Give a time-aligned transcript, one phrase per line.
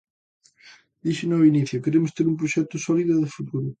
[1.05, 3.67] Díxeno ao inicio, queremos ter un proxecto sólido e de futuro.